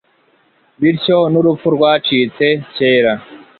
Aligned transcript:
bityo 0.81 1.17
nurupfu 1.31 1.67
rwacitse 1.75 2.45
kera 2.75 3.13